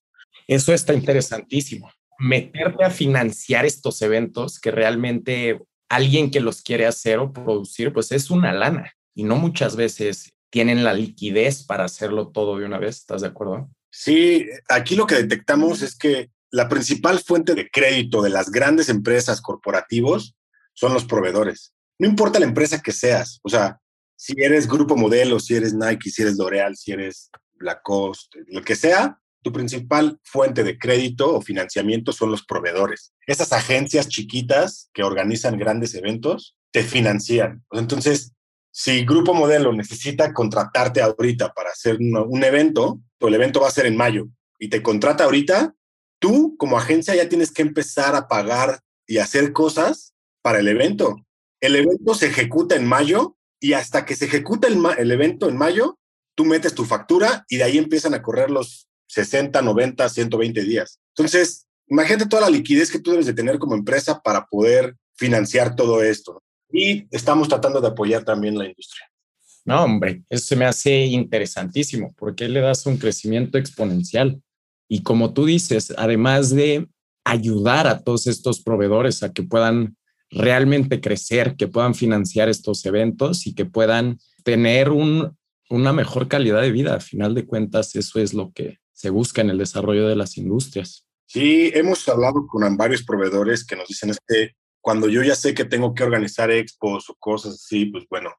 [0.48, 7.18] Eso está interesantísimo meterte a financiar estos eventos que realmente alguien que los quiere hacer
[7.18, 12.28] o producir, pues es una lana y no muchas veces tienen la liquidez para hacerlo
[12.28, 12.98] todo de una vez.
[12.98, 13.68] ¿Estás de acuerdo?
[13.90, 18.88] Sí, aquí lo que detectamos es que la principal fuente de crédito de las grandes
[18.88, 20.36] empresas corporativos
[20.72, 21.74] son los proveedores.
[21.98, 23.78] No importa la empresa que seas, o sea,
[24.16, 28.76] si eres Grupo Modelo, si eres Nike, si eres L'Oreal, si eres Lacoste, lo que
[28.76, 33.12] sea, tu principal fuente de crédito o financiamiento son los proveedores.
[33.26, 37.62] Esas agencias chiquitas que organizan grandes eventos te financian.
[37.70, 38.32] Entonces,
[38.72, 43.86] si Grupo Modelo necesita contratarte ahorita para hacer un, evento, el evento va a ser
[43.86, 44.28] en mayo
[44.58, 45.74] y te contrata ahorita,
[46.18, 51.16] tú como agencia ya tienes que empezar a pagar y hacer cosas para el evento.
[51.60, 55.58] El evento se ejecuta en mayo y hasta que se ejecuta el, el evento en
[55.58, 55.98] mayo,
[56.34, 61.00] tú metes tu factura y de ahí empiezan a correr los 60, 90, 120 días.
[61.16, 65.76] Entonces, imagínate toda la liquidez que tú debes de tener como empresa para poder financiar
[65.76, 66.42] todo esto.
[66.70, 69.06] Y estamos tratando de apoyar también la industria.
[69.64, 74.42] No, hombre, eso se me hace interesantísimo porque le das un crecimiento exponencial.
[74.88, 76.88] Y como tú dices, además de
[77.24, 79.96] ayudar a todos estos proveedores a que puedan
[80.30, 85.36] realmente crecer, que puedan financiar estos eventos y que puedan tener un,
[85.70, 86.94] una mejor calidad de vida.
[86.94, 90.38] Al final de cuentas, eso es lo que, se busca en el desarrollo de las
[90.38, 91.06] industrias.
[91.26, 95.52] Sí, hemos hablado con varios proveedores que nos dicen es que cuando yo ya sé
[95.52, 98.30] que tengo que organizar expos o cosas así, pues bueno,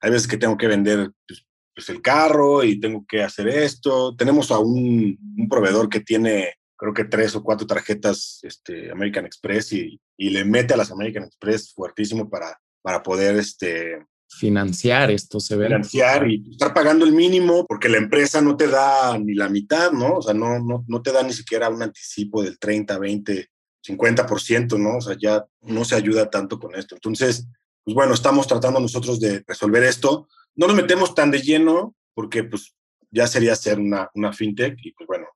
[0.00, 4.14] hay veces que tengo que vender pues, pues el carro y tengo que hacer esto.
[4.14, 5.18] Tenemos a un,
[5.50, 10.44] proveedor que tiene creo que tres o cuatro tarjetas este, American Express y, y, le
[10.44, 15.90] mete a las American Express fuertísimo para, para poder este, financiar estos eventos.
[15.90, 19.92] Financiar y estar pagando el mínimo porque la empresa no te da ni la mitad,
[19.92, 20.16] ¿no?
[20.16, 23.50] O sea, no, no, no te da ni siquiera un anticipo del 30, 20,
[23.86, 24.98] 50%, ¿no?
[24.98, 26.94] O sea, ya no se ayuda tanto con esto.
[26.94, 27.46] Entonces,
[27.84, 30.28] pues bueno, estamos tratando nosotros de resolver esto.
[30.54, 32.74] No nos metemos tan de lleno porque pues
[33.10, 35.26] ya sería ser una, una fintech y pues bueno,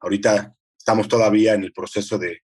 [0.00, 2.42] ahorita estamos todavía en el proceso de,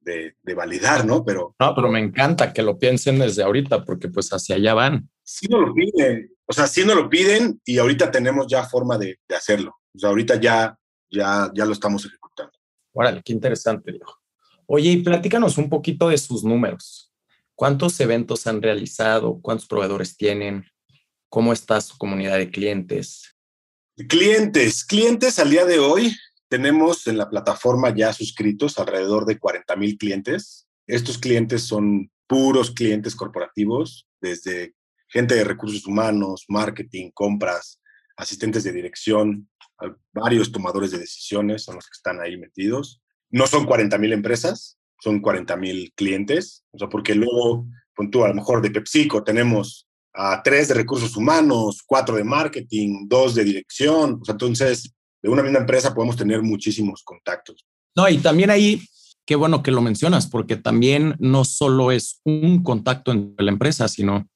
[0.00, 1.24] de, de, validar, ¿no?
[1.24, 1.54] Pero...
[1.58, 5.46] No, pero me encanta que lo piensen desde ahorita porque pues hacia allá van sí
[5.46, 9.18] nos lo piden, o sea, sí nos lo piden y ahorita tenemos ya forma de,
[9.36, 9.76] hacerlo.
[9.94, 10.78] O sea, ahorita ya,
[11.10, 12.52] ya, ya lo estamos ejecutando.
[12.92, 14.14] Órale, qué interesante, Diego.
[14.66, 17.12] Oye, y platícanos un poquito de sus números.
[17.54, 19.38] ¿Cuántos eventos han realizado?
[19.42, 20.64] ¿Cuántos proveedores tienen?
[21.28, 23.36] ¿Cómo está su comunidad de clientes?
[24.08, 26.16] Clientes, clientes al día de hoy
[26.48, 30.66] tenemos en la plataforma ya suscritos alrededor de 40 mil clientes.
[30.86, 34.74] Estos clientes son puros clientes corporativos, desde
[35.08, 37.80] gente de recursos humanos, marketing, compras,
[38.16, 39.48] asistentes de dirección,
[40.12, 43.00] varios tomadores de decisiones son los que están ahí metidos.
[43.30, 48.24] No son 40 mil empresas, son 40 mil clientes, o sea, porque luego, con tú,
[48.24, 53.34] a lo mejor de PepsiCo tenemos a tres de recursos humanos, cuatro de marketing, dos
[53.34, 54.92] de dirección, o sea, entonces,
[55.22, 57.64] de una misma empresa podemos tener muchísimos contactos.
[57.94, 58.82] No, y también ahí,
[59.24, 63.86] qué bueno que lo mencionas, porque también no solo es un contacto entre la empresa,
[63.86, 64.28] sino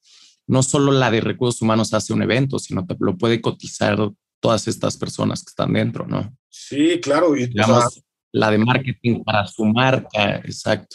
[0.52, 3.96] no solo la de recursos humanos hace un evento, sino que lo puede cotizar
[4.38, 6.36] todas estas personas que están dentro, ¿no?
[6.50, 7.34] Sí, claro.
[7.34, 10.94] Y, Digamos, la de marketing para su marca, exacto.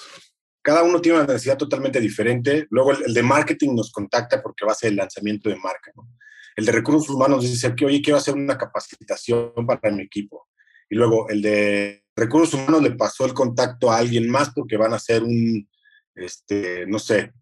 [0.61, 2.67] Cada uno tiene una necesidad totalmente diferente.
[2.69, 6.07] Luego el, de marketing nos contacta porque va a ser el lanzamiento de marca, ¿no?
[6.55, 10.49] El de recursos humanos dice que, oye, quiero hacer una capacitación para mi equipo.
[10.87, 14.93] Y luego el de recursos humanos le pasó el contacto a alguien más porque van
[14.93, 15.67] a hacer un,
[16.13, 17.33] este, no sé,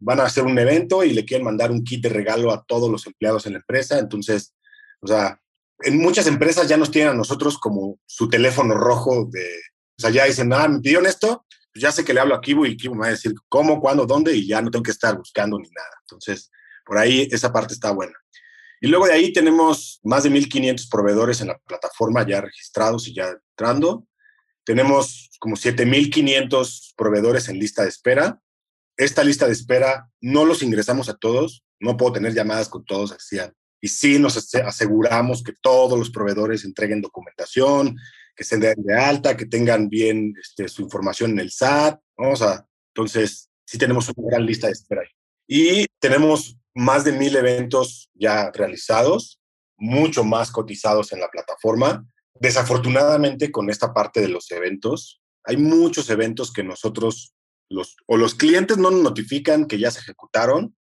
[0.00, 2.90] van a hacer un evento y le quieren mandar un kit de regalo a todos
[2.90, 3.98] los empleados en la empresa.
[3.98, 4.54] Entonces,
[5.00, 5.40] o sea,
[5.82, 9.46] en muchas empresas ya nos tienen a nosotros como su teléfono rojo de,
[9.98, 12.40] o sea, ya dicen, ah, me pidieron esto, pues ya sé que le hablo a
[12.40, 14.90] Kibu y Kibu me va a decir cómo, cuándo, dónde y ya no tengo que
[14.90, 15.96] estar buscando ni nada.
[16.02, 16.50] Entonces,
[16.84, 18.14] por ahí esa parte está buena.
[18.80, 23.14] Y luego de ahí tenemos más de 1.500 proveedores en la plataforma ya registrados y
[23.14, 24.06] ya entrando.
[24.64, 28.40] Tenemos como 7.500 proveedores en lista de espera.
[29.00, 33.12] Esta lista de espera no los ingresamos a todos, no puedo tener llamadas con todos
[33.12, 33.38] así.
[33.80, 37.96] Y sí nos aseguramos que todos los proveedores entreguen documentación,
[38.36, 41.98] que se den de alta, que tengan bien este, su información en el SAT.
[42.14, 45.08] Vamos a, entonces, sí tenemos una gran lista de espera ahí.
[45.48, 49.40] Y tenemos más de mil eventos ya realizados,
[49.78, 52.06] mucho más cotizados en la plataforma.
[52.34, 57.32] Desafortunadamente, con esta parte de los eventos, hay muchos eventos que nosotros,
[57.70, 60.76] los, o los clientes no nos notifican que ya se ejecutaron,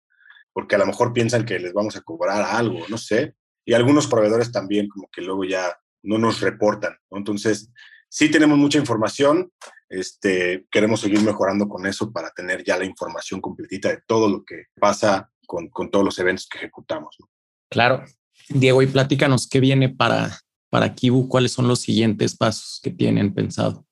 [0.51, 3.35] porque a lo mejor piensan que les vamos a cobrar algo, no sé.
[3.65, 6.97] Y algunos proveedores también como que luego ya no nos reportan.
[7.11, 7.71] Entonces,
[8.09, 9.51] sí tenemos mucha información,
[9.87, 14.43] este, queremos seguir mejorando con eso para tener ya la información completita de todo lo
[14.43, 17.15] que pasa con, con todos los eventos que ejecutamos.
[17.69, 18.03] Claro.
[18.49, 23.33] Diego, y platícanos qué viene para, para Kibu, cuáles son los siguientes pasos que tienen
[23.33, 23.85] pensado.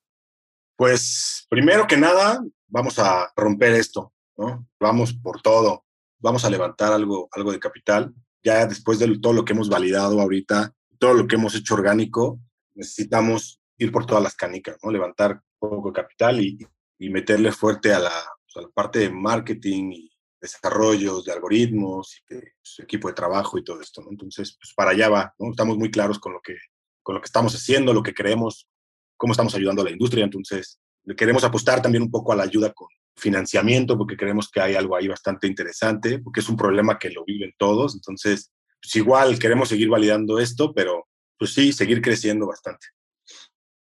[0.76, 4.68] Pues primero que nada, vamos a romper esto, ¿no?
[4.80, 5.86] Vamos por todo,
[6.20, 8.14] vamos a levantar algo, algo de capital.
[8.44, 12.40] Ya después de todo lo que hemos validado ahorita, todo lo que hemos hecho orgánico,
[12.76, 14.92] necesitamos ir por todas las canicas, ¿no?
[14.92, 16.58] Levantar poco capital y,
[17.00, 18.12] y meterle fuerte a la,
[18.56, 23.82] la, parte de marketing y desarrollos de algoritmos de pues, equipo de trabajo y todo
[23.82, 24.04] esto.
[24.10, 25.52] Entonces, pues para allá va, ¿no?
[25.52, 26.56] Estamos muy claros con lo que,
[27.04, 28.68] con lo que estamos haciendo, lo que creemos,
[29.16, 30.80] cómo estamos ayudando a la industria, entonces
[31.16, 34.96] queremos apostar también un poco a la ayuda con financiamiento, porque creemos que hay algo
[34.96, 39.70] ahí bastante interesante, porque es un problema que lo viven todos, entonces, pues igual queremos
[39.70, 42.88] seguir validando esto, pero pues sí, seguir creciendo bastante.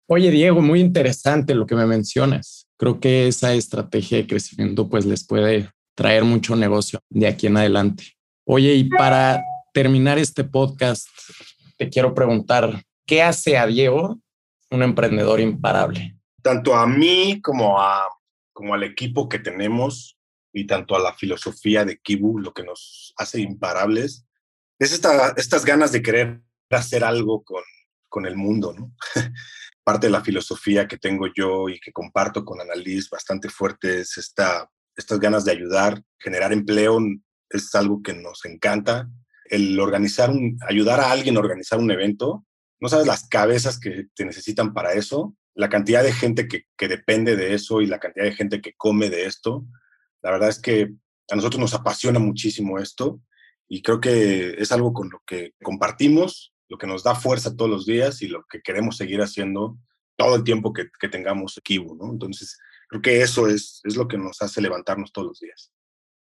[0.07, 2.67] Oye, Diego, muy interesante lo que me mencionas.
[2.79, 7.57] Creo que esa estrategia de crecimiento pues les puede traer mucho negocio de aquí en
[7.57, 8.17] adelante.
[8.47, 9.43] Oye, y para
[9.75, 11.09] terminar este podcast,
[11.77, 14.19] te quiero preguntar, ¿qué hace a Diego
[14.71, 16.18] un emprendedor imparable?
[16.49, 18.09] Tanto a mí como, a,
[18.55, 20.19] como al equipo que tenemos
[20.51, 24.25] y tanto a la filosofía de Kibu, lo que nos hace imparables,
[24.79, 27.63] es esta, estas ganas de querer hacer algo con,
[28.09, 28.95] con el mundo, ¿no?
[29.85, 34.17] parte de la filosofía que tengo yo y que comparto con Annalise bastante fuerte es
[34.17, 36.99] esta, estas ganas de ayudar, generar empleo
[37.51, 39.07] es algo que nos encanta.
[39.45, 40.33] El organizar,
[40.67, 42.47] ayudar a alguien a organizar un evento,
[42.81, 46.89] no sabes las cabezas que te necesitan para eso, la cantidad de gente que, que
[46.89, 49.67] depende de eso y la cantidad de gente que come de esto.
[50.23, 50.95] La verdad es que
[51.31, 53.21] a nosotros nos apasiona muchísimo esto
[53.69, 57.71] y creo que es algo con lo que compartimos lo que nos da fuerza todos
[57.71, 59.79] los días y lo que queremos seguir haciendo
[60.17, 62.13] todo el tiempo que, que tengamos Kibu, ¿no?
[62.13, 65.73] Entonces, creo que eso es, es lo que nos hace levantarnos todos los días.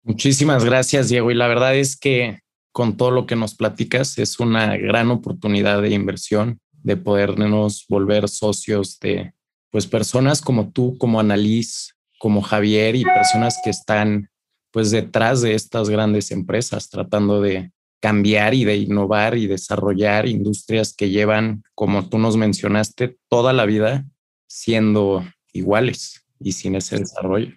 [0.03, 1.31] Muchísimas gracias, Diego.
[1.31, 2.41] Y la verdad es que
[2.73, 8.29] con todo lo que nos platicas es una gran oportunidad de inversión, de podernos volver
[8.29, 9.35] socios de
[9.71, 14.31] pues personas como tú, como Annalise, como Javier y personas que están
[14.73, 20.95] pues detrás de estas grandes empresas tratando de cambiar y de innovar y desarrollar industrias
[20.95, 24.07] que llevan, como tú nos mencionaste, toda la vida
[24.49, 27.55] siendo iguales y sin ese desarrollo.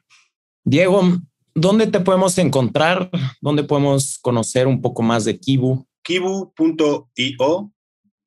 [0.66, 1.18] Diego,
[1.56, 3.10] ¿dónde te podemos encontrar?
[3.42, 5.86] ¿Dónde podemos conocer un poco más de Kibu?
[6.04, 7.72] Kibu.io,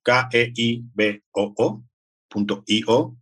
[0.02, 0.76] K-E-I-B-O-O.io.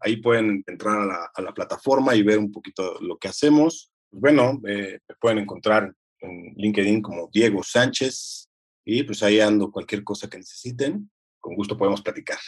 [0.01, 3.91] Ahí pueden entrar a la, a la, plataforma y ver un poquito lo que hacemos.
[4.11, 8.49] Bueno, eh, pueden encontrar en LinkedIn como Diego Sánchez
[8.85, 12.39] y pues ahí ando cualquier cosa que necesiten, con gusto podemos platicar.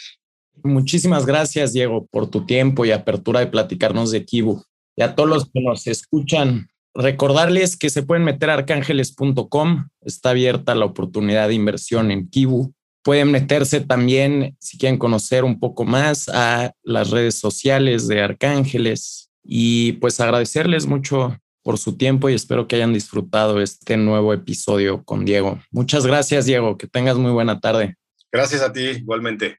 [0.62, 4.62] Muchísimas gracias, Diego, por tu tiempo y apertura de platicarnos de Kibu.
[4.96, 10.30] Y a todos los que nos escuchan, recordarles que se pueden meter a arcángeles.com, está
[10.30, 12.72] abierta la oportunidad de inversión en Kibu.
[13.02, 19.30] Pueden meterse también, si quieren conocer un poco más, a las redes sociales de Arcángeles.
[19.44, 25.04] Y pues agradecerles mucho por su tiempo y espero que hayan disfrutado este nuevo episodio
[25.04, 25.60] con Diego.
[25.70, 26.76] Muchas gracias, Diego.
[26.78, 27.96] Que tengas muy buena tarde.
[28.32, 29.58] Gracias a ti, igualmente.